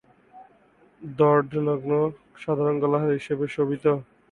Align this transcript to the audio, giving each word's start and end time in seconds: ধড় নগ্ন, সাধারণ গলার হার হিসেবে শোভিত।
ধড় 1.01 1.41
নগ্ন, 1.67 1.91
সাধারণ 2.35 2.75
গলার 2.81 3.01
হার 3.01 3.11
হিসেবে 3.17 3.45
শোভিত। 3.55 3.85